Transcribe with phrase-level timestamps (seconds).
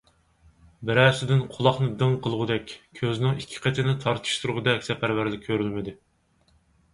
[0.89, 5.95] بىرەسىدىن قۇلاقنى دىڭ قىلغۇدەك، كۆزنىڭ ئىككى قېتىنى تارتىشتۇرغىدەك سەپەرۋەرلىك كۆرۈلمىدى.